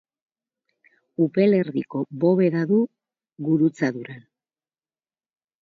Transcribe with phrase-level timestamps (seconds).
[1.25, 2.79] Upel erdiko bobeda du
[3.51, 4.25] gurutzaduran.